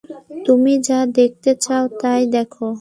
তুমি 0.45 0.73
যা 0.87 0.99
দেখতে 1.17 1.51
চাও 1.63 1.85
তাই 2.01 2.21
দেখো। 2.35 2.67